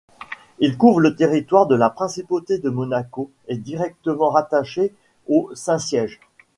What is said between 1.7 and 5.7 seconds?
la principauté de Monaco et directement rattaché au